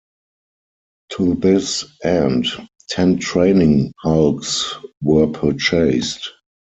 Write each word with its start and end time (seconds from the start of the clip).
To 1.09 1.35
this 1.35 1.85
end 2.03 2.47
ten 2.89 3.19
training 3.19 3.93
hulks 4.01 4.73
were 4.99 5.27
purchased. 5.27 6.27